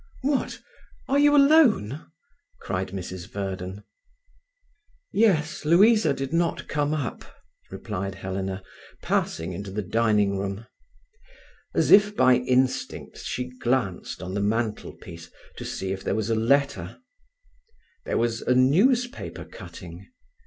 "What, 0.23 0.59
are 1.07 1.19
you 1.19 1.35
alone?" 1.37 2.07
cried 2.59 2.87
Mrs. 2.87 3.29
Verden. 3.29 3.83
"Yes. 5.13 5.63
Louisa 5.63 6.11
did 6.11 6.33
not 6.33 6.67
come 6.67 6.95
up," 6.95 7.23
replied 7.69 8.15
Helena, 8.15 8.63
passing 9.03 9.53
into 9.53 9.69
the 9.69 9.83
dining 9.83 10.39
room. 10.39 10.65
As 11.75 11.91
if 11.91 12.15
by 12.15 12.37
instinct 12.37 13.19
she 13.19 13.51
glanced 13.59 14.23
on 14.23 14.33
the 14.33 14.41
mantelpiece 14.41 15.29
to 15.57 15.65
see 15.65 15.91
if 15.91 16.03
there 16.03 16.15
was 16.15 16.31
a 16.31 16.35
letter. 16.35 16.99
There 18.05 18.17
was 18.17 18.41
a 18.41 18.55
newspaper 18.55 19.45
cutting. 19.45 20.07